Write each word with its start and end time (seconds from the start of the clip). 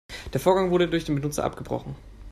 Der 0.33 0.39
Vorgang 0.39 0.71
wurde 0.71 0.87
durch 0.87 1.05
den 1.05 1.13
Benutzer 1.13 1.43
abgebrochen. 1.43 1.93